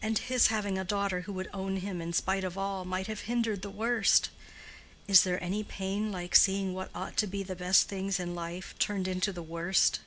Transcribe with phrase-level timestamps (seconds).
[0.00, 3.22] And his having a daughter who would own him in spite of all, might have
[3.22, 4.30] hindered the worst.
[5.08, 8.76] Is there any pain like seeing what ought to be the best things in life
[8.78, 9.98] turned into the worst?